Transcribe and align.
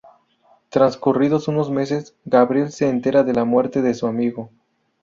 Transcurridos 0.69 1.47
unos 1.47 1.69
meses, 1.69 2.15
Gabriel 2.25 2.71
se 2.71 2.89
entera 2.89 3.21
de 3.21 3.33
la 3.33 3.45
muerte 3.45 3.83
de 3.83 3.93
su 3.93 4.07
amigo. 4.07 4.49